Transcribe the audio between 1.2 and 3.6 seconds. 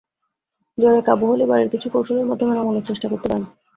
হলে বাড়িতে কিছু কৌশলের মাধ্যমে নামানোর চেষ্টা করতে পারেন।